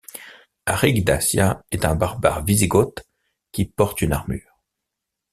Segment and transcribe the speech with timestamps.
[0.65, 3.07] Aric Dacia est un barbare Wisigoth
[3.51, 4.59] qui porte une armure.